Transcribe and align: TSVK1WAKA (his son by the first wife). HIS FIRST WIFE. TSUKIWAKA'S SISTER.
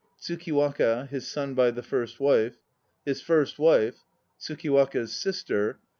TSVK1WAKA 0.19 1.09
(his 1.09 1.27
son 1.27 1.53
by 1.53 1.69
the 1.69 1.83
first 1.83 2.19
wife). 2.19 2.57
HIS 3.05 3.21
FIRST 3.21 3.59
WIFE. 3.59 3.99
TSUKIWAKA'S 4.39 5.13
SISTER. 5.13 5.77